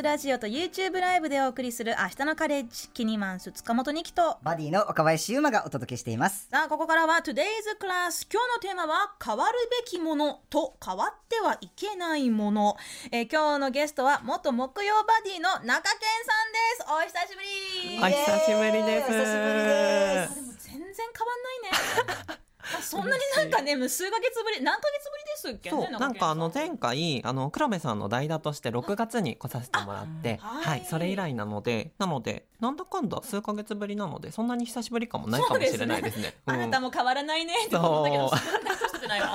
[0.00, 6.48] TBS ラジオと YouTube ライブでお送りする明日のカレッジキニマンス塚本二木とバディの岡林優馬がお届けしています。
[6.50, 7.44] さあここからは Today's
[7.78, 9.52] Class 今日のテーマは変わる
[9.84, 12.76] べきものと変わってはいけないもの、
[13.12, 16.84] えー今日のゲストは元木曜バディの中堅さんです。
[16.88, 17.98] お久しぶり。
[17.98, 19.06] お久しぶりです。
[19.06, 20.68] 久しぶりです。
[20.70, 22.40] 全然変わんないね。
[22.46, 22.49] あ
[22.82, 30.64] そんなになんかねもう数ヶ月ぶり何ヶ月ぶりですっけねなんかあの前回あの黒部さんの代打として6月に来させてもらってあはい。
[30.64, 36.34] はいそれ以来なのでなのでなんだかんだ数ヶ月ぶりなのでそんなに久しぶりかもないかもしれないですね。
[36.46, 36.54] さん。
[36.56, 38.38] あなたもも変わらないねって思ったけどそう。
[38.38, 39.28] そんな人じゃないわ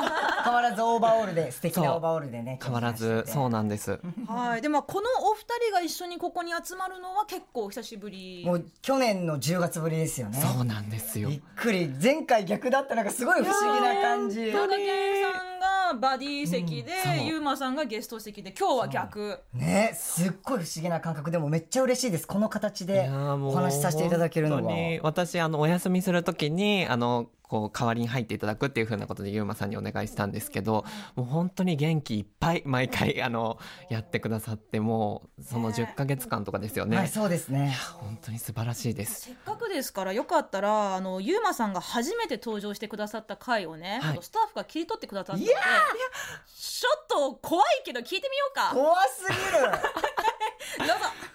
[0.44, 2.60] 変わらずオーバーオールで素敵なオーバーオールでね。
[2.64, 4.00] 変わらずそうなんです。
[4.28, 8.44] はい、でもこのお二人が一緒にここに集まるのは結構久しぶり。
[8.46, 10.40] もう去年の10月ぶりですよね。
[10.40, 11.42] そうなんですよびっ。
[11.56, 14.52] くり前回逆だったのがすごい不思議な感じ。
[14.52, 19.40] 中堅さんがバディ席で、うんゆうまさんがゲスト席で、今日は逆。
[19.54, 33.58] ねすっごい不思議な感覚でもめっちゃ嬉しいですこの形いでお話しさせていただけるのは本当に私あのお休みするときにあのこう代わりに入っていただくっていう風なことでゆうまさんにお願いしたんですけどもう本当に元気いっぱい毎回あの
[33.90, 37.74] やってくださってもうその10ヶ月間とかですよね、はいそうですね。
[37.94, 39.22] 本当に素晴らしいです。
[39.22, 44.20] せっかくですから、よかったら、あの、ゆうまさんが初めて登場してくださった回をね、はい。
[44.22, 45.58] スタッフが切り取ってくださったので、いや
[46.46, 48.72] ちょっと怖いけど聞いてみようか。
[48.74, 49.62] 怖すぎる。
[50.80, 51.35] どうぞ。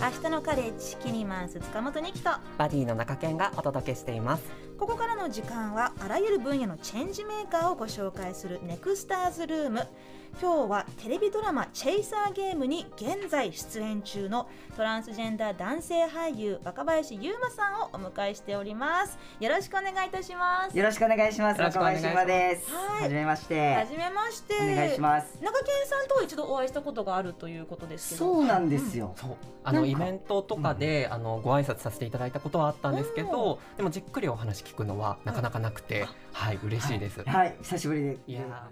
[0.00, 4.44] 明日のカレッジキニマンス塚本二木とバディの中堅がお届けしています。
[4.78, 9.86] ここからの時間はあらゆる分野のチェンジメーカーをご紹介するネクスターズルーム
[10.40, 19.18] 今日はテレビドラマ「チェイサーゲーム」に現在出演中のトランスジェンダー男性俳優若林優馬さんをお迎えしております。
[19.38, 20.76] よろしくお願いいたします。
[20.76, 21.58] よろしくお願いします。
[21.58, 22.12] よろしくお願いします。
[22.12, 22.74] 若林島です。
[22.74, 23.02] はい。
[23.02, 24.54] はじめましはてじめまして。
[24.54, 25.38] お願いします。
[25.40, 28.34] 中堅さんとは一度お会いしたことがあるということですけど。
[28.34, 29.12] そうなんですよ。
[29.16, 29.30] そう。
[29.30, 29.34] ん。
[29.62, 37.56] かのイベントとかで、あのご挨拶させていただいたことはあったんですけど、でもじっくりお話聞くのはなかなかなくて、はい嬉しいです、はい。
[37.62, 38.18] 久しぶりで。
[38.26, 38.70] いや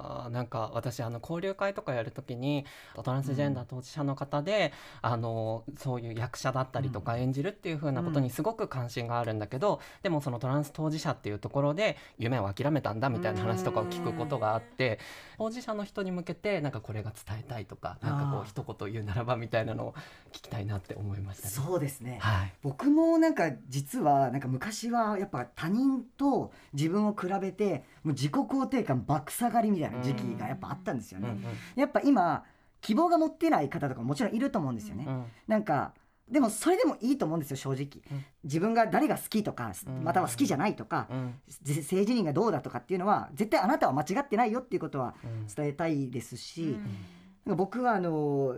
[0.00, 2.64] ーいやーなんか私あの交流会とかやるときに
[3.02, 4.72] トランスジェンダー当事者の方で、
[5.02, 14.98] あのそういう役者だったりとか演じるっていう風なことにすごく関心があるんだけど、でもそのトランス当事者っていうところで夢を諦めたんだみたいな話とかを聞くことがあって
[15.38, 19.94] 当事者の人に向けてなんかこれが伝えたいとかなんかこう一言言うならばみたいなのを
[20.32, 21.54] 聞きたいなって思いましたね。
[21.54, 22.18] そうですね。
[22.20, 22.52] はい。
[22.62, 31.36] 僕もなんか実はなんか昔はやっぱ他人と自分を比べてもう自己肯定感爆下がりみたいな時期がやっぱあったんですよね。
[31.76, 32.44] やっぱ今
[32.80, 35.04] 希望が持ってない方とかももちろんいると思うんですよね。
[35.06, 35.94] うんなんか
[36.30, 38.24] でもそれでもいいと思うんですよ正直、うん。
[38.44, 40.04] 自分が誰が好きとか、うん。
[40.04, 41.08] または好きじゃないとか、
[41.64, 45.46] 性自認がどうだとかっていうのは絶対あなたは間違ってないよっていうことはうん。
[45.48, 46.78] 伝えたいですし、
[47.44, 48.54] 僕はあの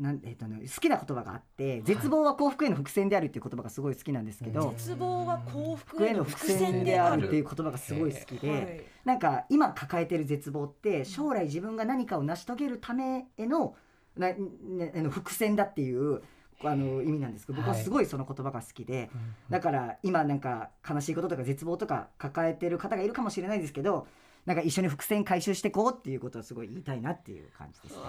[0.00, 4.76] なんえっとね、好きな言葉があって「絶望は幸福への伏線である」っていう言葉がすごい好きなんですけど、うん。
[4.76, 8.84] 絶望は幸福福へへの伏線線であるっていう言葉がすごい好きで、はい。
[9.04, 13.76] なんか今抱えてる絶望って将来自分が何かを成し遂げるためへの
[14.16, 16.22] な、ね、あの伏線だっていう
[16.64, 19.10] あの意味なんですけど僕ははいすごいその言葉が好きで、
[19.50, 24.06] だから今なんか悲しいこととか絶望とか抱えてる方がいるかもしれないですけど
[24.44, 28.00] なんか一緒に伏線回収していこうっていうことをすごい言いたいなっていう感じですね。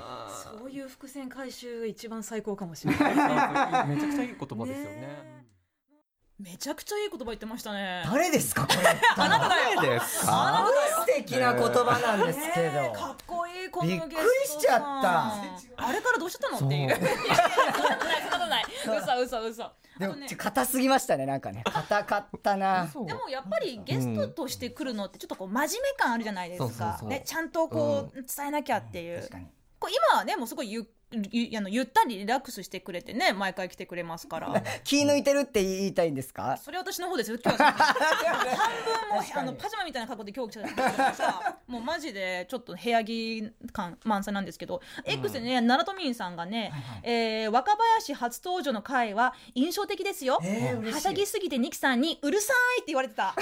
[0.60, 3.88] そういう伏線回収が一番最高かもしれない。
[3.88, 4.96] めちゃくちゃいい言葉ですよね。
[5.02, 5.44] ね
[6.40, 8.04] めちゃくちゃいい言葉言ってましたね。
[8.06, 8.66] 誰ですか？
[8.66, 8.80] これ
[9.16, 9.82] あなただよ。
[9.82, 11.06] ですあなただよ。
[11.06, 13.16] 素敵な言葉なんですけど、ねえかっ
[13.74, 15.34] このゲストびっくりしちゃった。
[15.88, 16.90] あれからどうしちゃったのっていう。
[16.94, 18.66] いそんなことないそんなことない。
[18.86, 19.72] 嘘嘘嘘。
[19.98, 20.28] でもね。
[20.28, 21.64] 硬すぎましたねなんかね。
[21.66, 22.86] 硬かったな。
[22.94, 27.00] でもやっぱりゲストとして来るのってちょっとこう真面目感あるじゃないですか。
[27.04, 29.22] ねちゃんとこう伝えなきゃっていう。
[29.22, 29.32] 確。
[29.32, 29.48] かに。
[29.80, 30.88] こう今はねもうすごいゆ
[31.32, 34.62] ゆあのゆったりリラックスしてくれてね毎回来てくれますから。
[34.84, 36.58] 気抜いてるって言いたいんですか？
[36.58, 37.38] それ私の方ですよ。
[37.44, 46.72] 今日は 半分もうあのパジャマみたいな格好で今日来ちゃったさ、もうマジでちょっと部屋着感満載なんですけど、X でね奈良都民さんがね、
[47.04, 50.40] えー若林初登場の回は印象的ですよ。
[50.44, 53.34] えーはしゃぎすぎてニキさんにうるさいって言われてた。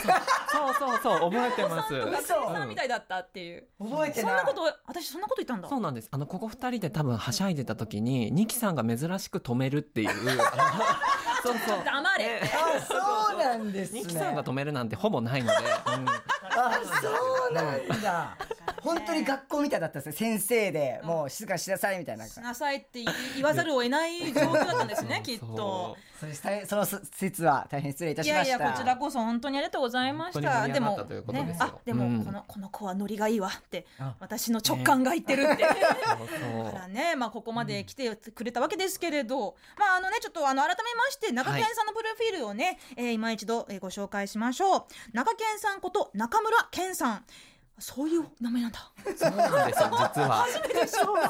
[0.52, 1.94] そうそうそう覚えてます。
[2.00, 3.68] 学生さんみたいだったっていう。
[3.80, 5.70] 覚えてないそんなこと私そんなこと言ったんだ。
[5.70, 6.10] そうなんです。
[6.12, 10.10] あのここ二人で多分はしゃいでた時にニキさんが珍しく止めるっていう。
[11.44, 11.84] そうそう。
[11.84, 12.42] 黙れ。
[12.42, 15.54] あそうなんですねニキさんが止めるなんてほぼないので。
[15.98, 18.38] うんあそうなんだ
[18.84, 20.30] 本当に学校みたいだったんですよ。
[20.30, 22.28] 先生でもう静かにしなさいみたいな。
[22.28, 23.04] しなさいって
[23.36, 25.98] 言わざるを得ない状況だったんですねきっと。
[26.20, 28.48] それ大変その説は大変失礼いたしました。
[28.48, 30.68] いやいやこちらこそ本当にありがとうございました。
[30.68, 30.98] でも
[31.32, 36.66] ねあでも、うんこのこの子はノリがいいわってあ私の直感が言ってるって、そう。
[36.66, 44.84] だからね、まあ、ここまで来てくれたわけですけれど、まああのね、ちょっとあの改めまして中堅さんのプロフィールをね、えー今一度、えーご紹介しましょう。
[45.14, 47.26] 中堅さんこと中村健さん
[47.82, 48.92] そういう名前なんだ。
[49.16, 50.48] そうなんですよ実は。
[50.74, 51.30] でしょうは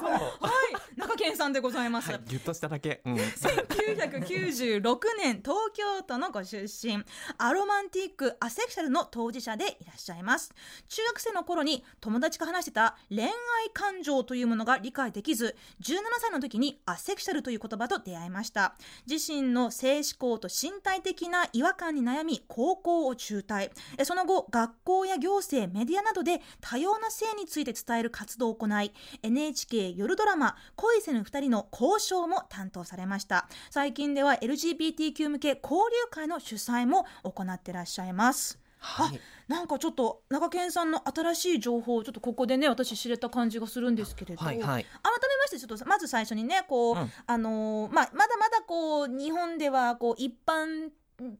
[0.97, 0.99] い。
[0.99, 7.03] 中堅さんでございます、はいギュッとしただけ、うん、1996年東京都のご出身。
[7.37, 10.53] アロマンティックアセクシャルの当事者でいらっしゃいます。
[10.89, 13.31] 中学生の頃に友達が話してた恋愛
[13.73, 18.75] 感情というものが理解できず17歳の時にアセクシャルという言葉と出会いました。
[19.09, 23.71] 自身の性思考と身体的な違和感に悩み高校を中退。
[23.97, 28.91] えその後学校や行政メディアなどで多様な性について伝える活動を行い
[29.23, 33.47] NHK 夜ドラマ「恋せぬ二人」の交渉も担当されました。
[33.69, 38.59] 最近では LGBTQ 向け交流会の主催も行ってらっしゃいます。
[38.81, 39.19] はい。
[39.47, 44.83] なんかちょっと中堅さんの新しい情報をちょっとここでね私知れた感じがするんですけれど、はいはい。
[44.83, 44.91] 改
[45.29, 47.11] めましてちょっとまず最初にねこう、うん。
[47.27, 50.89] あのーまあ、まだまだこう日本ではこう一般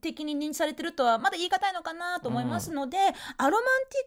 [0.01, 2.97] 的に認知されてるとはまだ言い難いのかなと思いますので、
[3.37, 3.63] アロマン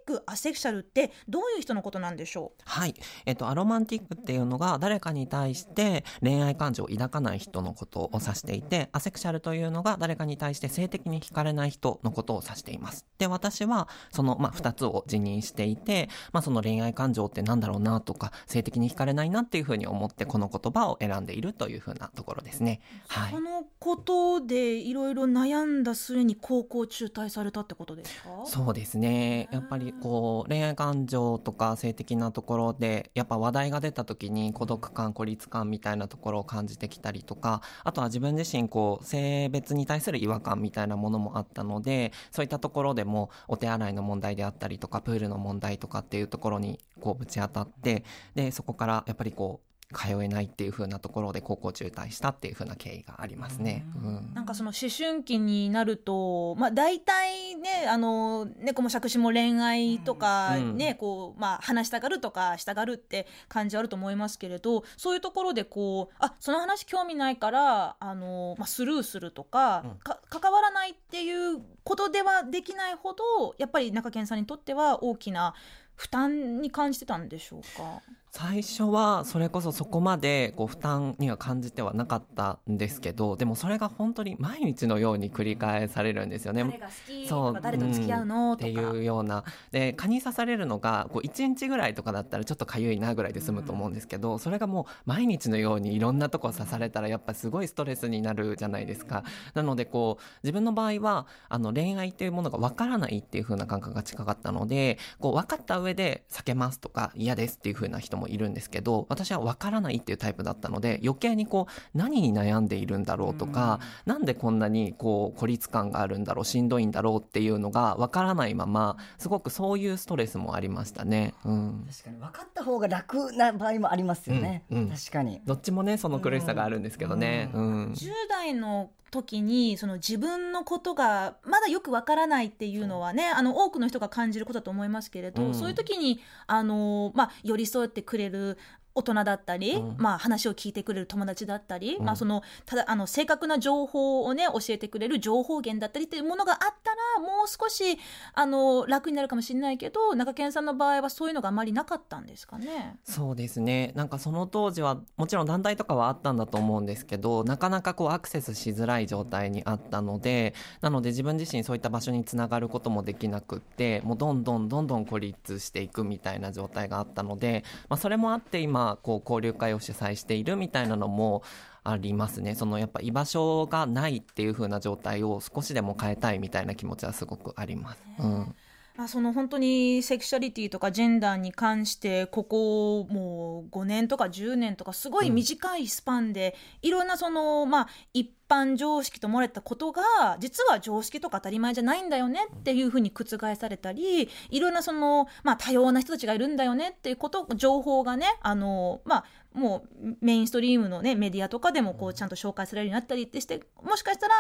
[0.07, 2.95] ティックアセクシャルってどういう人のことなんでしょはい。
[3.27, 13.07] えっと、アロマンティックっていうのが誰かに対して恋愛感情を抱かない人のことを指していて、アセクシャルというのが誰かに対して性的に惹かれない人のことを指しています。
[13.19, 22.81] で、私はその、まあ、二つを辞任していて、まあ、その恋愛感情ってなんだろうなとか、性的に惹かれないなっていうふうに思ってこの言葉を選んでいるというふうなところですね。
[23.17, 23.41] う、はいこ。
[23.41, 28.29] のことでいろいろ悩んだ末に高校中退されたってことですか？
[28.47, 29.49] そうですね。
[29.53, 53.87] やっぱりこう、恋愛感情とか性的なところで、やっぱ話題が出た時に孤独感、孤立感みたいなところを感じてきたりとか、あとは自分自身こう、性別に対する違和感みたいなものもあったので、そういったところでもお手洗いの問題であったりとか、プールの問題とかっていうところにこうぶち当たって、で、そこからやっぱりこう、通えないっていう風なところで高校中退したっていう風な経緯がありますね。
[53.97, 75.55] うんなんかその思春期になると、まあ、大体ねあの猫も杓子も恋愛とかうんね、こうまあ、話したがるとかしたがるって感じはあると思いますけれどそういうところでこうあその話興味ないからあの、まあ、スルーするとか,、うんか関わらないっていうことではできないほどやっぱり中堅さんにとっては大きな
[75.97, 78.03] 負担に感じてたんでしょうか？
[78.37, 86.65] 最初はそれこそそこまでこう負担には感じてはなかったんですけどでもそれが本当に毎日のように繰り返されるんですよね。
[86.65, 88.71] 誰が好き誰と付き合うの、んって。
[88.71, 99.23] いうようなで蚊に刺されるのがこう1日ぐらいとかだったらちょっとかゆいなぐらいで済むと思うんですけど、それがもう毎日のようにいろんなとこ刺されたらやっぱすごいストレスになるじゃないですか。
[99.55, 121.35] なのでこう自分の場合はあの恋愛っていうものがわからないっていう風な感覚が近かったのでこう分かった上で避けますとか嫌ですっていう風な人もいるんですけど私はわからないっていうタイプだったので余計にこう何に悩んでいるんだろうとか、なんでこんなにこう孤立感があるんだろうしんどいんだろうっていうのがわからないまますごくそういうストレスもありましたね。
[121.45, 121.87] うん。
[121.91, 122.19] 確かに。
[122.19, 124.91] 分かった方が楽な場合もありますよね、うんうん。
[124.91, 125.41] 確かに。
[125.45, 127.51] どっちもねその苦しさがあるんですけどね。
[127.55, 127.93] ううん。
[127.93, 135.55] 10代の時にその自分のことがまだよくわからないっていうのはねあの多くの人が感じることだと思いますけれど、うん。
[135.55, 138.59] そういう時にあの、まあ、寄り添ってくれる
[138.95, 139.97] 大人だったり、うん。
[139.99, 142.05] まあ、話を聞いてくれる友達だったり、うん。
[142.05, 147.99] まあ、そのただあの正確な情報をね教えてくれる情報源だったりっていうものがあったらもう少し
[148.35, 152.97] あの楽になるかもしれないけど中堅さんの場合はそういうのがあまりなかったんですかね。
[153.05, 153.93] そうですね。
[153.95, 171.43] なんかその当時はもちろん団体とかはあったんだと思うんですけどなかなかこうアクセスしづらい状態にあったのでなので自分自身そういった場所につながることもできなくってもうどんどんどんどん孤立していくみたいな状態があったので、まあ、それもあって今こう交流会を主催しているみたいなのも
[171.85, 172.55] ありますね。
[172.55, 178.03] そのやっぱ居場所がないっていう風な状態を少しでも変えたいみたいな気持ちはすごくあります。
[178.19, 178.55] うん。
[178.97, 190.03] まあ、その本当にセクシャリティとかジェンダーに関してここもう5年とか10年とかすごい短いスパンで、いろんなそのまあ一般常識と思われたことが
[190.39, 204.35] 実は常識とか当たり前じゃないんだよねっていうふうに覆されたりいろんなその、まあ、多様な人たちがいるんだよねっていうこと情報がねあの、まあ、もうメインストリームの、ね、メディアとかでもこうちゃんと紹介されるようになったりってしてもしかしたら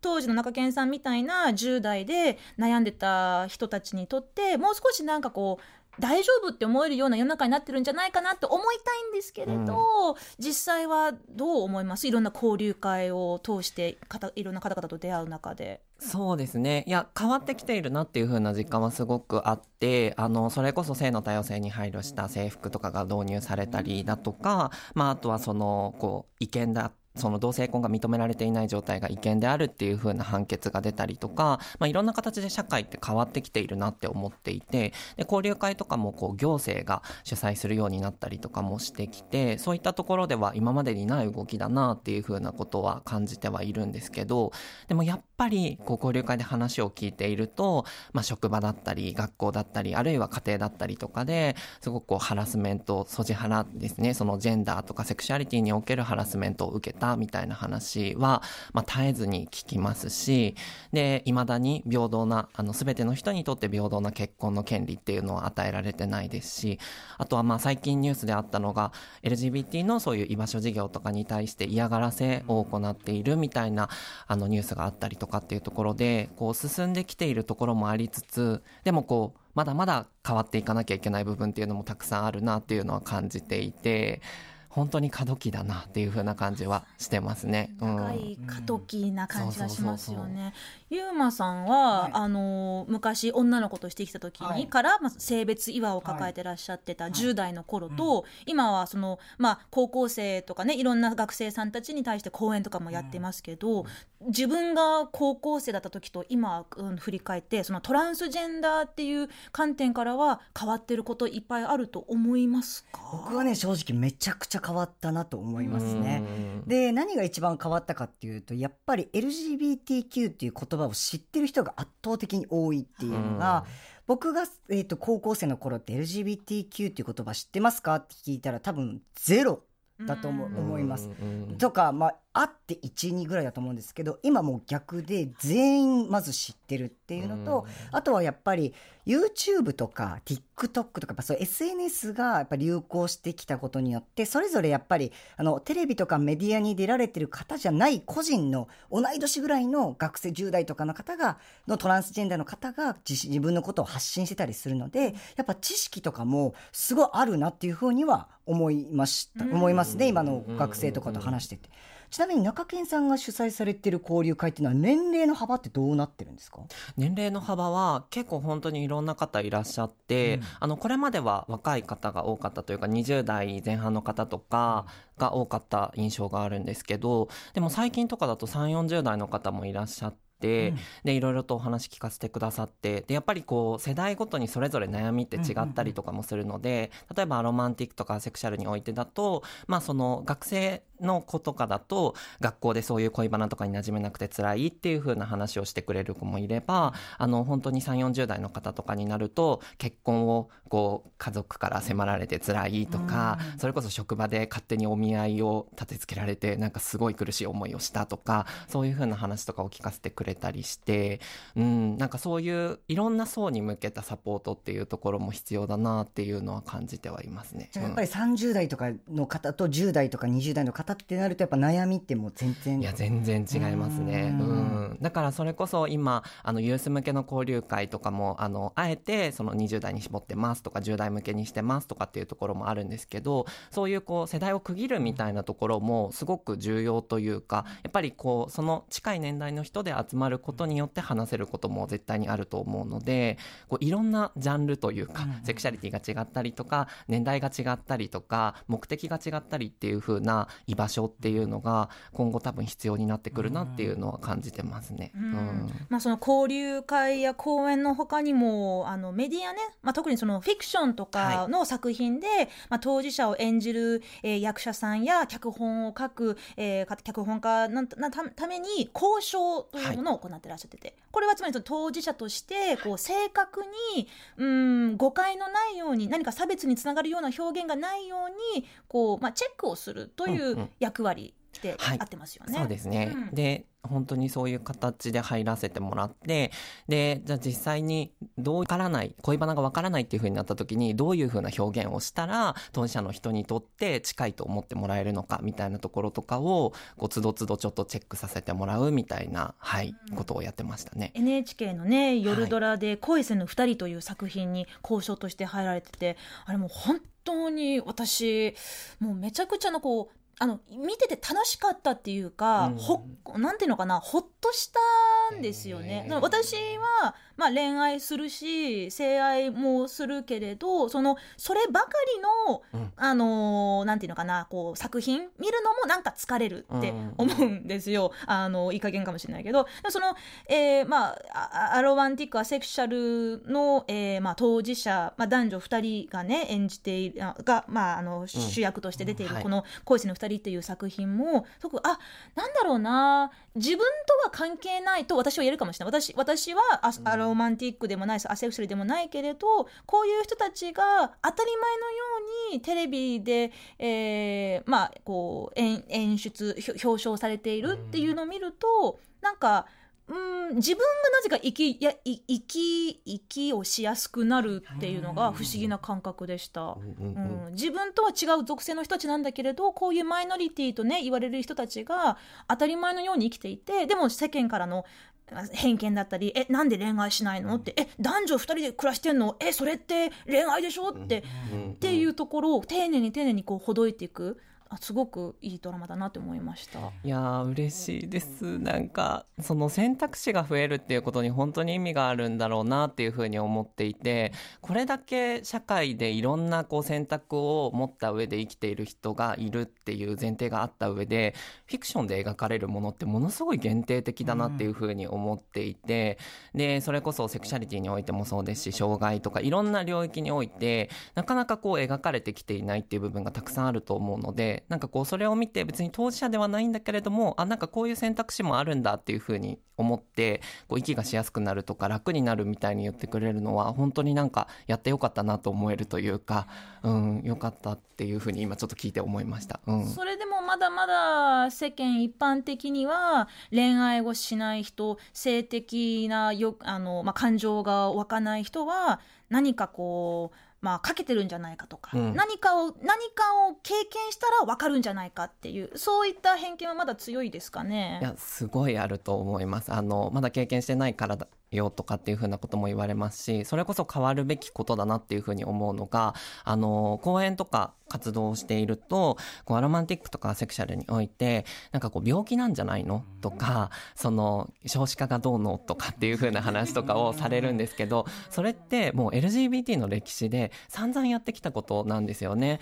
[0.00, 5.64] 当時の中堅さんみたいな10代で悩んでた人たちにとってもう少しなんかこう
[5.98, 12.06] 大丈夫って思えるような世の中になってるんじゃないかなって思いたいんですけれど、実際はどう思います？
[12.06, 15.80] いろんな交流会を通して方いろんな方々と出会う中で。
[16.00, 16.84] そうですね。
[16.86, 44.52] いや変わってきているなっていう風な実感はすごくあってあのそれこそ性の多様性に配慮した制服とかが導入されたりだとか、まあ、あとはそのこう意見だその同性婚が認められていない状態が違憲であるっていう風な判決が出たりとか、まあ、いろんな形で社会って変わってきているなって思っていてで交流会とかもこう行政が主催するようになったりとかもしてきてそういったところでは今までにない動きだなっていう風なことは感じてはいるんですけど
[44.88, 60.54] でもやっぱりこう交流会で話を聞いていると、まあ、職場だったり学校だったりあるいは家庭だったりとかですごくこうハラスメントソジハラですねそのジェンダーとかセクシュアリティにおけるハラスメントを受けたみたいな話は、まあ、絶えずに聞きますし
[60.92, 66.78] で未だに平等なあの全ての人にとって平等な結婚の権利っていうのは与えられてないですし
[67.16, 73.88] あとはまあ最近ニュースであったのが LGBT のそういう居場所事業とかに対して嫌がらせを行っているみたいな
[74.26, 84.20] あのニュースがあったりとかっていうところでこう進んできているところもありつつでもこうまだまだ変わっていかなきゃいけない部分っていうのもたくさんあるなっていうのは感じていて
[84.68, 87.70] 本当に過渡期だなっていう風な感じはしてますね。
[87.80, 90.52] うん、長い過渡期な感じがしますよね。
[90.90, 103.84] ゆうまさんは、はい、あの昔女の子として生きた時にから、まあ、性別違和を抱えてらっしゃってた10代の頃と、はい、今はその、まあ、高校生とかねいろんな学生さんたちに対して講演とかもやってますけど、
[104.26, 113.00] 自分が高校生だった時と今、うん、振り返ってそのトランスジェンダーっていう観点からは変わってることいっぱいあると思いますか？
[113.12, 116.22] 僕はね正直めちゃくちゃ変わったなと思いますね。
[116.66, 123.64] で何が一番変わったかっていうとやっぱり LGBTQ っていう言葉を知ってる人が圧倒的に多いっていうのが、
[124.06, 127.96] 僕が、えーと、高校生の頃って LGBTQ っていう言葉知ってますか？
[127.96, 129.64] って聞いたら多分ゼロ
[130.06, 131.10] だと思思います。
[131.58, 138.74] とか、まあ、あって12ぐらいだと思うんですけど今もう逆で全員まず知ってるっていうのと、あとはやっぱり
[139.08, 161.68] YouTube とか TikTok とかそう SNS がやっぱ流行してきたことによってそれぞれやっぱりあのテレビとかメディアに出られてる方じゃない個人の同い年ぐらいの学生10代とかの方がのトランスジェンダーの方が自自分のことを発信してたりするのでやっぱ知識とかもすごいあるなっていうふうには思いました、思いますね今の学生とかと話してて。
[162.10, 166.60] ちなみに中堅さんが主催されてる交流会っていうのは年齢の幅ってどうなってるんですか？
[166.96, 174.86] 年齢の幅は結構本当にいろんな方いらっしゃって、うん、あのこれまでは若い方が多かったというか20代前半の方とか
[175.18, 180.27] が多かった印象があるんですけどでも最近とかだと3 4 0代の方もいらっしゃって。
[180.46, 211.20] うん、でいろいろとお話聞かせてくださってでやっぱりこう世代ごとにそれぞれ悩みって違ったりとかもするので、例えばロマンティックとかセクシャルにおいてだとまあその学生の子とかだと学校でそういう恋バナとかに馴染めなくて辛いっていう風な話をしてくれる子もいればあの本当に3 4 0代の方とかになると結婚をこう家族から迫られて辛いとかそれこそ職場で勝手にお見合いを立てつけられてなんかすごい苦しい思いをしたとかそういう風な話とかを聞かせてくれたりして
[211.56, 217.70] うんなんかそういういろんな層に向けたサポートっていうところも必要だなっていうのは感じてはいますね。
[217.74, 224.36] やっぱり30代とかの方と10代とか20代の方ってなるとやっぱ悩みってもう全然いや全然違いますね。
[224.38, 224.98] うん。
[225.00, 255.12] だからそれこそ今あのユース向けの交流会とかもあのあえてその20代に絞ってますとか10代向けにしてますとかっていうところもあるんですけどそういうこう世代を区切るみたいなところもすごく重要というかやっぱりこうその近い年代の人で集まることによって話せることも絶対にあると思うのでこういろんなジャンルというか、セクシャリティが違ったりとか年代が違ったりとか目的が違ったりっていう風な居場所っていうのが今後多分必要になってくるなっていうのは感じてますね。
[255.14, 281.98] うん、うん、まあ、その交流会や講演のほかにもあのメディアね、まあ、特にそのフィクションとかの作品で、はい、まあ、当事者を演じる、えー、役者さんや脚本を書く、えー、脚本家のために交渉というものを行ってらっしゃってて、はい、これはつまりその当事者としてこう正確にうん誤解のないように何か差別につながるような表現がないようにこう、まあ、チェックをするという役割ではい。
[282.00, 282.54] 合ってますよね。
[282.58, 283.34] そうですね、うん。
[283.34, 286.50] で本当にそういう形で入らせてもらって
[286.88, 300.16] でじゃあ実際にどうわからない恋バナがわからないっていう風になった時にどういう風な表現をしたら当事者の人にとって近いと思ってもらえるのかみたいなところとかをこうつどつどちょっとチェックさせてもらうみたいな、はいうん。
[300.16, 301.12] ことをやってましたね。
[301.14, 308.54] NHK のね夜ドラで「恋せぬ二人」という作品に交渉として入られててあれもう本当に私
[309.00, 312.76] もうめちゃくちゃのこうあの見てて楽しかったっていうか、うん。
[312.76, 313.04] ほ
[313.36, 316.06] なんていうのかなほっとしたんですよね。
[316.20, 316.54] 私
[317.02, 322.92] は、まあ、恋愛するし性愛もするけれどそのそればかりの、うん。
[322.96, 328.12] あのーなんていうのかなこう作品見るのもなんか疲れるって思うんですよ。
[328.26, 329.66] あのいい加減かもしれないけど。
[329.88, 330.14] その、
[330.48, 339.42] えーまああアロマンティックアセクシャルの、えーまあ、当事者、まあ、男女2人がね演じているあが、まあ、あの主役として出ているはい。
[339.42, 341.98] この「恋せぬ2人」っていう作品もすごくあ
[342.34, 343.84] なんだろうな自分と
[344.24, 345.92] は関係ないと私は言えるかもしれない。
[345.92, 352.04] 私私はア,、アロマンティックでもないしアセクシャルでもないけれどこういう人たちが当たり前のよ
[352.50, 359.66] うにテレビで、えーまあこう演演出表彰されているっていうのを見ると、なんか
[360.08, 360.14] う
[360.54, 366.62] ん自分がなぜか生きやい生き生きをしやすくなるっていうのが不思議な感覚でした。
[366.62, 372.16] うんうんうんうん、自分とは違う属性の人たちなんだけれどこういうマイノリティとね言われる人たちが
[372.48, 374.86] 当たり前のように生きていてでも世間からの
[375.30, 379.36] あ偏見だったり「えなんで恋愛しないの?」って「え男女2人で暮らしてんの？
[379.40, 381.22] えそれって恋愛でしょ?」って、
[381.52, 386.78] うんっていうところを丁寧に丁寧にこうほどいていくあすごくいいドラマだなって思いました。
[387.02, 401.34] いや嬉しいですなんかその選択肢が増えるっていうことに本当に意味があるんだろうなっていうふうに思っていてこれだけ社会でいろんなこう選択を持った上で生きている人がいるっていう前提があった上で
[401.66, 406.18] フィクションで描かれるものってものすごい限定的だなっていうふうに思っていて
[406.54, 426.48] でそれこそセクシャリティにおいてもそうですし障害とかいろんな領域においてなかなかこう描かれてきていないっていう部分がたくさんあると思うのでなんかこうそれを見て別に当事者ではないんだけれどもあなんかこういう選択肢もあるんだっていうふうに思ってこう息がしやすくなるとか楽になるみたいに言ってくれるのは本当になんかやってよかったなと思えるというか
[426.82, 429.60] うんよかったっていうふうに今ちょっと聞いて思いました。
[429.66, 439.00] うんそれでもまだまだ世間一般的には恋愛をしない人性的なよあの、まあ、感情が湧かない人は
[439.30, 448.04] 何かこう、まあ、かけてるんじゃないかとか、うん何かを何かを経験したら分かるんじゃないかっていうそういった偏見はまだ強いですかねい。
[448.04, 463.04] やすごいあると思いますあのまだ経験してないからだよとかっていうふうなことも言われますしそれこそ変わるべきことだなっていうふうに思うのがあの講演とか活動をしているとこうアロマンティックとかセクシャルにおいてなんかこう病気なんじゃないの？
[463.22, 465.56] とかその少子化がどうの？
[465.56, 472.60] とかっていうふうな話とかをされるんですけどそれってもう LGBT の歴史で散々やってきたことなんですよね。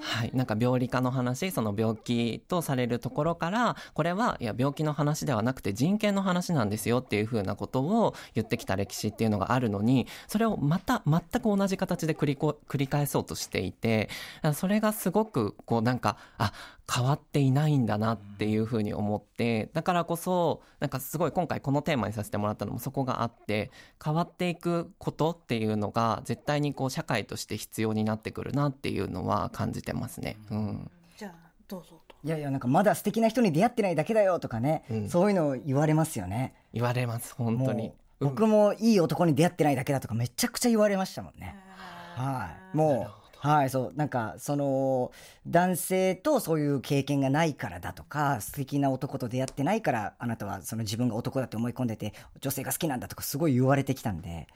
[0.00, 14.08] はい、なんか病理科の話その病気とされるところからこれはいや病気の話ではなくて人権の話なんですよっていうふうなことを言ってきた歴史っていうのがあるのにそれをまた全く同じ形で繰りこ繰り返そうとしていて
[14.54, 16.52] それがすごくこうなんかあ
[16.92, 23.70] 変わっていないんだなっていうふうに思ってだからこそなんかすごい今回このテーマにさせてもらったのもそこがあって
[24.04, 30.36] 変わっていくことっていうのが絶対にこう社会として必要になってくるなっていうのは感じてますね。
[30.50, 30.90] うん。
[31.16, 31.32] じゃあ
[31.68, 32.16] どうぞと。
[32.24, 35.08] いやいやなんかまだ素敵な人に出会ってないだけだよとかね、うん。
[35.08, 36.54] そういうの言われますよね。
[36.72, 37.92] 言われます本当に。
[38.18, 41.56] 僕もいい男に出会ってないだけだとかめちゃくちゃ言われましたもんね。
[42.16, 42.76] はい。
[42.76, 45.12] もうはいそうなんかその
[45.46, 54.46] 男性とそういう経験がないからだとか素敵な男と出会ってないからあなたはその自分が男だと思い込んでて女性が好きなんだとかすごい言われてきたんで。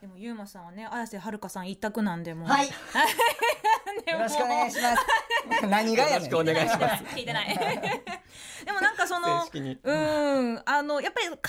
[0.00, 2.48] でもゆうまさんはね綾瀬はるかさん一択なんでもう。
[2.48, 2.68] はい
[3.96, 5.06] よでもろしくお願いします。
[5.68, 6.12] 何がやねん。
[6.14, 7.04] よろしくお願いします。
[7.04, 7.56] 聞いてない。
[8.64, 9.48] でもなんかその
[9.82, 10.62] うん。
[10.64, 11.44] あのやっぱり変わる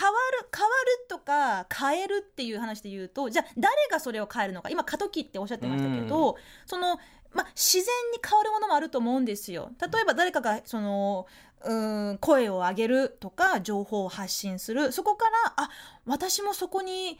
[0.55, 4.69] 変わるとか変えるっていう話で言うとじゃあ誰がそれを変えるのか。
[4.69, 6.99] 今過渡期っておっしゃってましたけど、その
[7.33, 9.71] まあ、自然に変わるものもあると思うんですよ。
[9.79, 11.27] 例えば誰かがその
[11.63, 11.73] う
[12.13, 14.91] ん声を上げるとか情報を発信する。
[14.91, 15.69] そこからあ
[16.05, 17.19] 私もそこに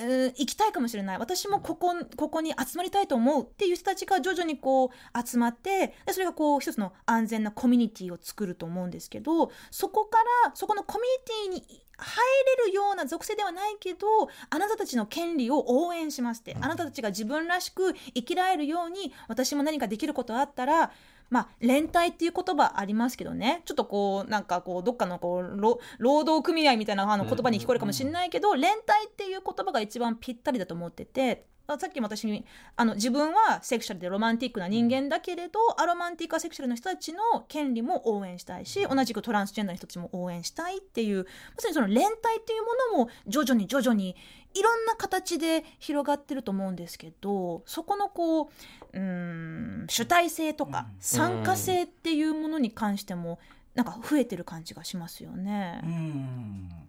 [0.00, 1.18] うん行きたいかもしれない。
[1.18, 4.90] 私もここここに集まりたいと思うっていう人たちが徐々にこう
[5.28, 12.16] 集まってでそれがこう一つの安全なコミュニティを作ると思うんですけどそこからそこのコミュニティに入
[12.64, 14.06] れるような属性ではないけど
[14.48, 20.92] あなたたちの権利を応援しますって、あなたたちが自分らしく生きられるように私も何かできることあったら
[21.30, 23.62] まあ、連帯っていう言葉ありますけどね。
[23.64, 25.60] ちょっとこうなんかこうどっかのこう
[25.98, 31.46] 労働組合みたいなあの言葉に聞こえるかもしれないけど、連帯っていう言葉が一番ぴったりだと思ってて
[31.78, 41.24] さっきも私にあの自分はセクシャルでロマンティックな人間だけれど、アロマンティックアセクシャルの人たちの権利も応援したいし同じくトランスジェンダーの人たちも応援したいっていうま
[41.58, 44.16] さにその連帯っていうものも徐々に徐々に
[44.54, 48.50] いろんな形で広がってると思うんですけどそこのこう
[48.92, 53.38] うん主体性とか参加性っていうものに関しても
[53.74, 55.80] なんか増えてる感じがしますよね。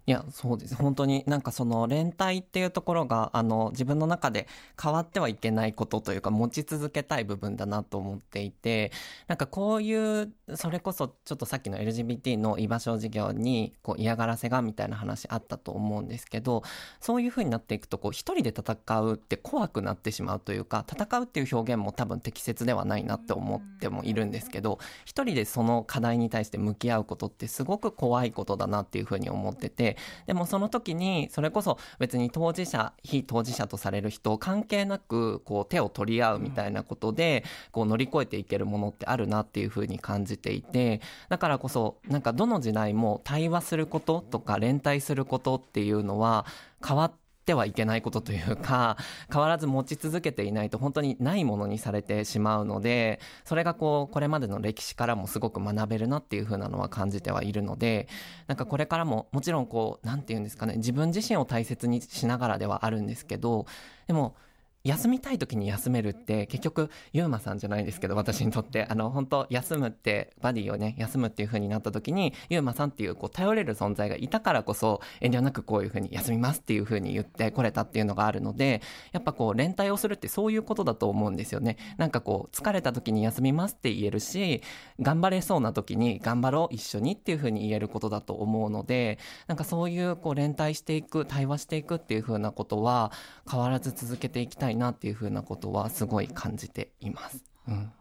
[0.04, 4.48] いやそうです本当になんかその連帯っていうところがあの自分の中で
[4.80, 8.90] 変わってはいけないことというか持ち続けたい部分だなと思っていて
[9.28, 16.64] なんかこういうそれこそちょっとさっきの LGBT の居場所事業にこう嫌がらせがみたいな話あったと思うんですけど
[17.00, 46.46] そういう風になっていくとこう一人で戦うって怖くなってしまうというか戦うっていう表現も多分適切ではないなって思ってもいるんですけど一人でその課題に対して向向き合うことってすごく怖いことだなっていう風に思っててでもその時にそれこそ別に当事者非当事者とされる人関係なくこう手を取り合うみたいなことでこう乗り越えていけるものってあるなっていう風に感じていてだからこそなんかどの時代も対話することとか連帯することっていうのは
[46.86, 48.96] 変わっててはいけないことというか
[49.30, 58.08] 変わらず持ち続けていないと本当にないものにされてしまうのでそれがこうこれまでの歴史からもすごく学べるなっていう風なのは感じてはいるので
[58.46, 63.66] なんかこれからももちろんこう何て言うんですかね自分自身を大切にしながらではあるんですけど
[64.06, 64.36] でも
[64.84, 68.86] 休みたい時に休めるって結局ユーマさんじゃないですけど私にとって。
[68.92, 81.76] あの本当休むってバディをね休むっていう風になった時にユーマさんっていうこう頼れる存在がいたからこそ遠慮なくこういう風に休みますっていう風に言ってこれたっていうのがあるのでやっぱこう連帯をするってそういうことだと思うんですよね。
[81.96, 84.62] なんかこう疲れた時に休みますって言えるし
[85.00, 93.12] 頑張れそうな時に頑張ろう一緒にっていう風に言えることだと思うのでなんかそういうこう連帯していく対話していくっていう風なことは
[93.50, 97.44] 変わらず続けていきたいいなっていうふうなことはすごい感じています。
[97.68, 97.92] うん、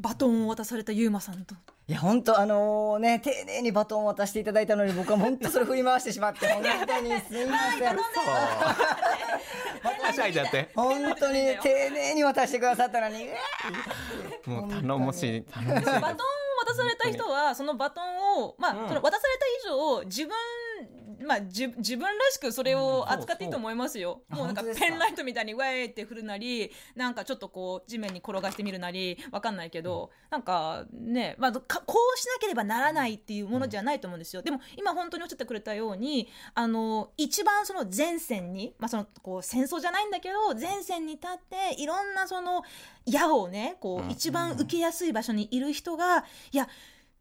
[0.00, 1.54] バトンを渡されたユーマさんと。
[1.88, 7.96] いや本当あのー、ね丁寧にバトンを渡していただいたのに僕は本当それ振り回してしまって本当にすみません。
[10.08, 10.70] はしゃいじゃって。
[10.74, 13.28] 本当に丁寧に渡してくださったのに。
[14.46, 15.84] もう頼もしい頼もしい。
[15.84, 16.14] バトンを
[16.66, 20.34] 渡された人はそのバトンをまあ、うん、その渡された以上自分
[21.24, 24.22] まあ、じ自分らしくそれを扱っていいと思いますよ。
[24.28, 31.60] もうなんかペンライトみたいにウェーって振るなりなんかちょっとこう地面に転がしてみるなりわかんないけど、うん、なんかね、まあ、こ
[32.14, 34.42] うしなければならないっていうものじゃないと思うんですよ。
[34.42, 42.62] でも今本当におっしゃってくれたようにあの一番その前線に、まあ、そのこう戦争じゃないんだけど前線に立っていろんなその
[43.06, 46.68] 矢をねこう一番受けやすい場所にいる人がいや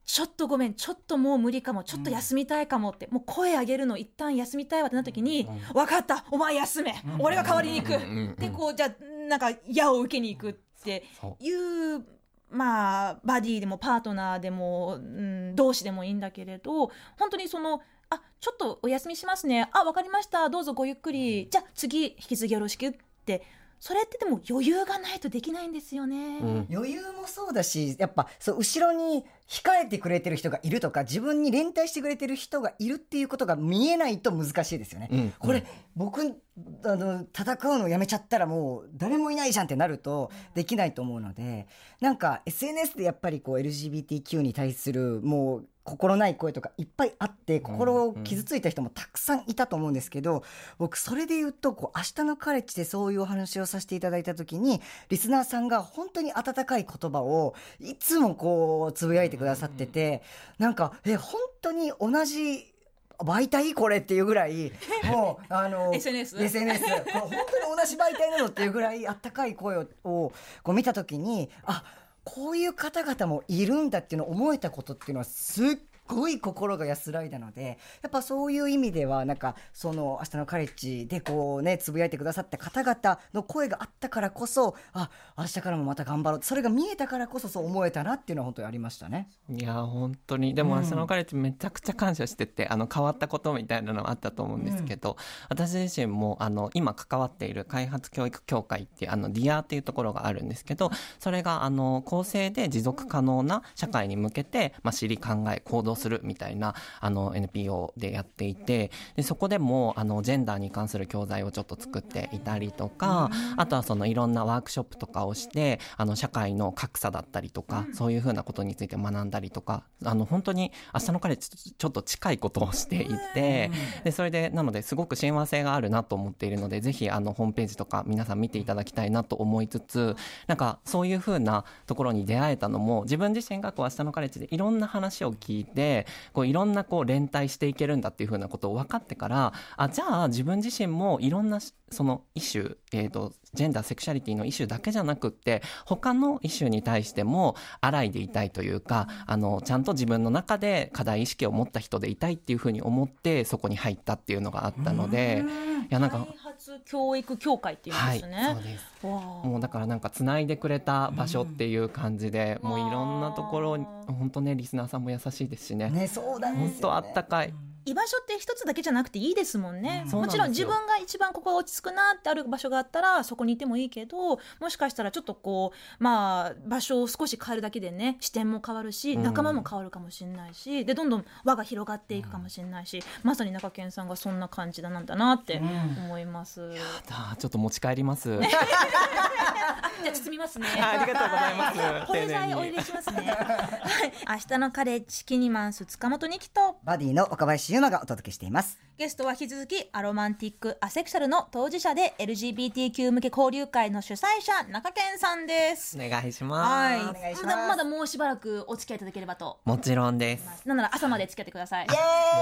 [0.08, 11.04] ちょっとごめんちょっともう無理かもちょっと休みたいかもって、もう声上げるの一旦休みたいわってなった時に、分かったお前休め、俺が代わりに行く、でこうじゃあなんか矢を受けに行くって
[11.42, 12.06] いう
[12.50, 16.90] まあバディでもパートナーでも、うん、同士でもいいんだけれど
[17.20, 19.70] 本当にそのあちょっとお休みしますね。
[19.74, 20.48] あ分かりました。
[20.48, 21.50] どうぞごゆっくり。
[21.52, 23.44] じゃあ次引き継ぎよろしくって
[23.80, 35.10] それってでも余裕がないとできないんですよね、うん、余裕もそうだしやっぱそう後ろに控えてくれてる人がいるとか自分に連帯してくれてる人がいるっていうことが見えないと難しいですよね。
[35.12, 41.68] うん、これ、うん、僕あの戦うのやめちゃったらもう誰もいないじゃんってなるとできないと思うので
[42.02, 50.44] なんか SNS でやっぱりこう LGBTQ に対するもう心ない声とかいっぱいあって心を傷ついた人もたくさんいたと思うんですけど、
[50.78, 60.24] 僕それで言うとこう明日のカレッジでそういうお話をさせていただいた時にリスナーさんが本当に温かい言葉をいつもこうつぶやいてくださってて
[60.60, 62.74] なんかえ本当に同じ
[63.20, 64.74] 媒体これっていうぐらい
[65.10, 70.34] もうあの SNS, SNS これ本当に同じ媒体なのっていうぐらいあったかい声をこ
[70.66, 71.84] う見た時にあ
[72.30, 75.76] こういう方々もいるんだっていうのを思えたことっていうのはすっ
[76.08, 89.30] ごい心が安らいだのでやっぱそういう意味ではなんかその明日のカレッジでこうねつぶやいてくださった方々の声があったからこそあ明日からもまた頑張ろうそれが見えたからこそそう思えたなっていうのは本当にありましたね。
[89.50, 90.54] いや本当に。
[90.54, 95.16] でも、明日のカレッジめちゃくちゃ感謝しててあの変わったことみたいなのはあったと思うんですけど、うん、
[95.50, 123.72] 私自身もあの今関わっている開発教育協会っていうあの DEAR っていうところがあるんですけどそれがあの公正で持続可能な社会に向けて、まあ、知り考え行動するみたいなあの NPO でやっていてでそこでもあのジェンダーに関する教材をちょっと作っていたりとかあとはそのいろんなワークショップとかをしてあの社会の格差だったりとかそういうふうなことについて学んだりとかあの本当に明日の彼ちちょっと近いことをしていて
[124.04, 130.16] でそれでなのですごく親和性があるなと思っているのでぜひあのホームページとか皆さん見ていただきたいなと思いつつ
[130.48, 135.87] なんかそういうふうなところに出会えたのも自分自身がこう明日のカレッジでいろんな話を聞いて
[136.34, 155.44] こういろんなこう連帯していけるんだっていうふうなことを分かってからあじゃあ自分自身もいろんなそのイシュー、えーと、ジェンダーセクシャリティのイシューだけじゃなくって他のイシューに対しても洗いでいたいというかあのちゃんと自分の中で課題意識を持った人でいたいっていうふうに思ってそこに入ったっていうのがあったので
[155.90, 158.98] いやなんか開発教育協会っていうんですね、はい、そうです。
[159.06, 165.90] もうだからなんかつないでくれた場所っていう感じで、もういろんなところ本当ねリスナーさんも優しいですしね。
[165.90, 166.60] ねそうだね。
[166.60, 167.54] 本当あったかい。
[167.88, 185.62] 居場所って一つだけじゃなくていいですもんね、うん、もちろん自分が一番ここが落ち着くなってある場所があったらそこにいてもいいけどもしかしたらちょっとこうまあ場所を少し変えるだけでね視点も変わるし、仲間も変わるかもしれないしでどんどん輪が広がっていくかもしれないし、まさに中堅さんがそんな感じだなんだなって
[186.06, 186.62] 思います。
[186.62, 188.40] やだちょっと持ち帰ります。
[190.04, 190.68] じゃ包みますね。
[190.82, 192.06] ありがとうございます。
[192.06, 193.28] 保冷剤お入れしますね。
[193.32, 196.78] はい、明日のカレッジキニマンス塚本二木と。
[196.84, 198.80] バディの岡林優馬がお届けしています。
[198.98, 205.96] ゲストは引き続きアロマンティックアセクシャルの当事者で LGBTQ 向け交流会の主催者中堅さんです。
[205.96, 207.04] お願いします。
[207.04, 207.18] はい。
[207.20, 207.58] お願いします。
[207.68, 209.60] まだもうしばらくお付き合いいただければと。
[209.66, 210.68] もちろんです。
[210.68, 211.88] なんなら朝まで付き合ってください。
[211.88, 211.94] も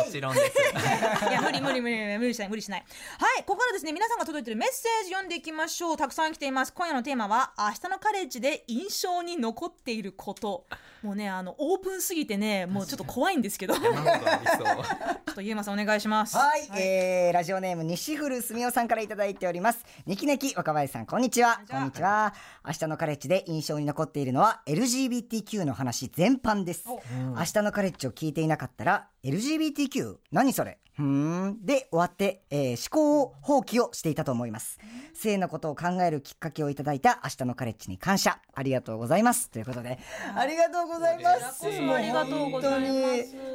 [0.10, 0.56] ちろんです。
[1.30, 2.86] いや無理無理無理無理しない無理しない。
[3.20, 3.44] はい。
[3.44, 5.98] ここからですね皆さんが届いてるメッセージ読んでいきましょう。
[5.98, 6.72] たくさん来ています。
[6.74, 10.66] 今夜のテーマは明日のカレッジで印象に残っていること。
[11.04, 13.76] もうねあのオープンすぎてねもうちょっと怖いんですけど。
[13.76, 16.36] ちょっとゆうまさんお願いします。
[16.38, 19.86] はい、はい、えー、ラジオネーム西古住夫さんからいただいております。
[20.06, 21.62] ニキネキ若林さんこんにちは。
[21.70, 22.34] こんにちは。
[22.66, 24.62] 明日のカレッジで印象に残っているのは。
[24.66, 30.78] LGBTQ の話全般です、明日のカレッジを聞いていなかったら LGBTQ 何それ？
[30.96, 31.58] ふん。
[31.66, 34.80] で終わって、えー、思考を放棄をしていたと思います。
[35.16, 38.40] 性のことを考えるきっかけをいただいた明日のカレッジに感謝。
[38.54, 39.50] ありがとうございます。
[39.50, 39.98] ということで
[40.36, 41.66] ありがとうございます。
[41.66, 42.88] ありがとうございま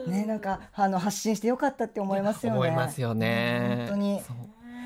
[0.06, 2.58] すねなんかあの発信してよかったって思いますよね。
[2.58, 3.76] 思いますよね。
[3.86, 4.20] 本当に。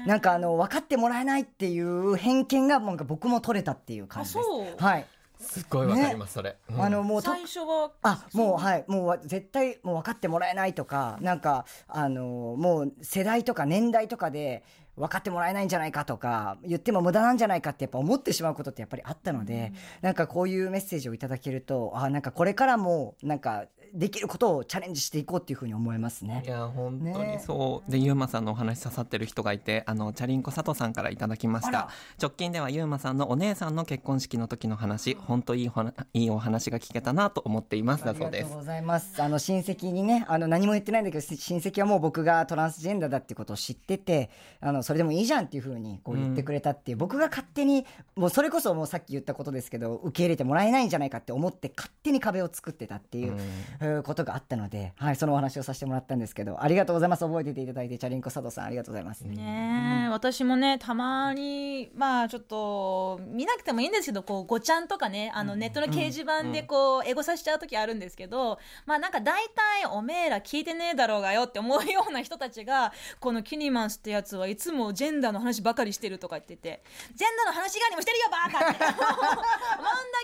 [0.06, 4.84] なんかあの分かってもらえないっていう偏見がなんか僕も取れたっていう感じです。
[4.84, 5.06] はい
[5.44, 8.85] すっごいわかります、ね、それ、うん、あのもう最初はあもうはい。
[8.88, 14.64] もう絶対もう分かってもらえないとかなんかあのもう世代とか年代とかで
[14.96, 26.42] 分かってもらえないんじゃないかとか言っても無駄なんじゃないかってやっぱ思ってしまうことってやっぱりあったので、うん、なんかこういうメッセージをいただけるとあなんかこれからもなんかできることをチャレンジしていこうっていうふうに思いますね。
[26.44, 31.88] いや本当にそう、ね、でゆうまさんのお話刺さってる人がいてあのチャリンコ佐藤さんからいただきました。
[32.20, 35.70] 直近ではゆうまさんのお姉さんの結婚式の時の話本当いい
[36.12, 38.04] いいお話が聞けたなと思っています。
[38.04, 38.40] だそうです。
[38.40, 39.22] ありがとうございます。
[39.22, 44.30] あの親戚にねあの何も言ってないんだけど親戚はもう僕がトランスジェンダーだってことを知ってて
[44.61, 53.36] あのそれでもいいじゃんっていうふうにこう言ってくれたっていう、うん、僕が勝手にもうそれこそもうさっき言ったことですけど受け入れてもらえないんじゃないかって思って勝手に壁を作ってたっていう、
[53.80, 57.24] うん、ことがあったのではい、そのお話をさせてもらったんですけどありがとうございます。
[57.24, 59.22] 覚えてていただいてチャリンコ佐藤さんありがとうございます。
[59.22, 76.82] ね、うん、私もねたまにまあちょっと見なくてもいいんですけどこうごちゃんとかねあのネットの掲示板でこう、エゴさしちゃう時あるんですけどまあなんか大体おめえら聞いてねえだろうがよって思うような人たちがこのキニマンスってやつはいつもジェンダーの話ばかりしてるとか言ってて
[77.14, 78.84] ジェンダーの話以外にもしてるよバカって。
[78.84, 79.14] 思うんだ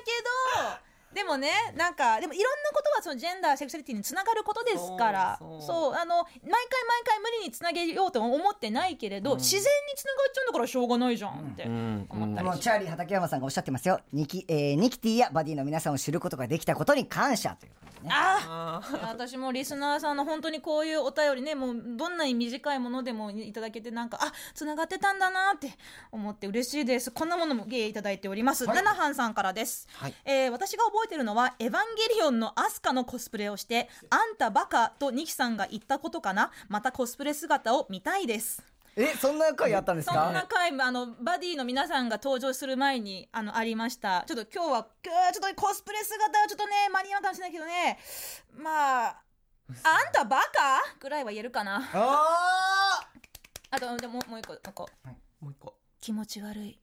[0.05, 5.39] けどでもねなんかでもいろんなことはそのジェンダーセクシャリティにつながることですから。
[5.41, 14.01] そうあの毎回毎回無理につなげようと思ってないけれど、うん、自然につながっちゃうんだからしょうがないじゃんって思ったり、うんうん、チャーリー畠山さんがおっしゃってますよ。
[14.13, 25.71] ニキ,、えー、ニキティやバディの皆さんを知ることができたことに感謝というね、ああ私もリスナーさんの本当にこういうお便りねもうどんなに短いものでもいただけてなんかあつながってたんだなって
[26.11, 27.11] 思って嬉しいです。
[27.11, 36.51] こんなものもゲイいただいております、はい、ナナハンさんからです、はい、えー、私が覚えてるのはエヴァンゲリオンのアスカのコスプレをしてあんたバカとニキさんが言ったことかな？
[36.69, 38.63] またコスプレ姿を見たいです
[39.03, 40.25] えそんな回あったんですか？
[40.25, 44.25] そんな回あのバディの皆さんが登場する前にあのありました。
[44.27, 47.99] ちょっと今日は今日はちょっとコスプレ姿はちょっとね間に合うかもしれないけどね。
[48.57, 49.23] まあ
[49.69, 50.43] あんたバカ？
[51.01, 51.89] ぐらいは言えるかな。
[51.93, 53.01] あ
[53.71, 55.75] あとでももう一個もう一個、はい、もう一個。
[56.01, 56.79] 気持ち悪い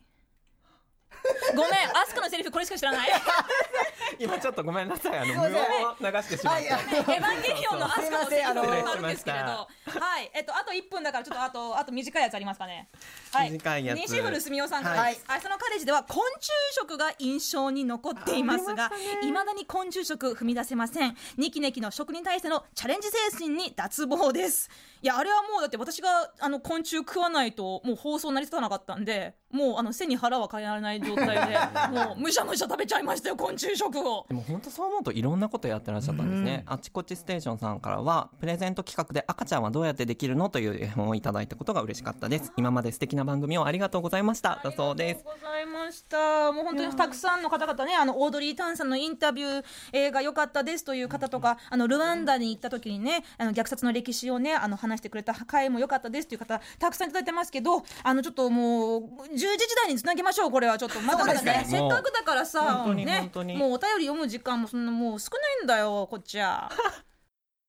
[1.55, 3.09] ごめんアスカのセリフこれしか知らない
[4.19, 12.89] 今ちょっとごめんなさいあの無音を流してしまっはいたエヴァンゲリオンのアスカのセリフがあるんですけれど、失はい、えっと、あと1分だから、ちょっと、あと、あと短いやつありますかね。
[13.31, 15.25] はい、短いやつ西古澄夫さんからはいです。
[15.27, 18.91] あ、そのカレッジでは、昆虫食が印象に残っていますが。
[19.23, 21.15] いまだに昆虫食踏み出せません。
[21.37, 24.69] ニキネキの食に対してのチャレンジ精神に脱帽です。
[25.01, 29.35] いや、あれはもう、だって、私が、あの、昆虫食わないと、もう放送成り立たなかったんで。
[29.51, 31.57] もう、あの、背に腹は変えられない状態で、
[31.91, 34.25] もう、むしゃむしゃ食べちゃいましたよ、昆虫食を。
[34.27, 42.51] でも本当そう思うといろんなことやってらっしゃったんですね、あちこちステーションさんからはプレゼント企画で赤ちゃんはどうやってできるのという絵本をいただいたことが嬉しかったです。
[42.57, 44.60] 今まで素敵な番組をありがとうございました。
[44.63, 45.17] だそうです。
[45.17, 46.51] ありがとうございました。
[46.51, 60.52] もう本当にたくさんの方々ね、あのオードリー・タンさんのインタビュー、えーが良かったですという方とか、あのルワンダに行った時にね、あの虐殺の歴史をね、あの話してくれた回も良かったですという方、たくさんいただいてますけど、あのちょっともう10時時代につなげましょう。
[60.52, 60.78] これは。
[60.78, 61.65] ちょっとまだまだね、ね。
[61.67, 63.32] せっかくだからさ、ね。
[63.56, 66.71] もうお便り読む時間もそんなもう少ないんだよ、こっちは。